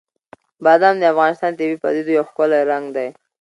[0.63, 3.07] بادام د افغانستان د طبیعي پدیدو یو ښکلی رنګ دی.